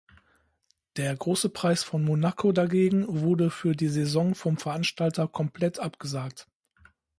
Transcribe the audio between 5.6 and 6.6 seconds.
abgesagt.